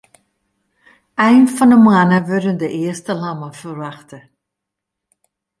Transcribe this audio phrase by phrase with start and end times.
[1.25, 4.19] Ein fan 'e moanne wurde de earste lammen ferwachte.